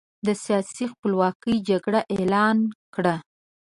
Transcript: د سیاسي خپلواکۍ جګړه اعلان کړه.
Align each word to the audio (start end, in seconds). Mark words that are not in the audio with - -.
د 0.25 0.27
سیاسي 0.43 0.85
خپلواکۍ 0.93 1.55
جګړه 1.69 1.99
اعلان 2.13 2.57
کړه. 2.95 3.15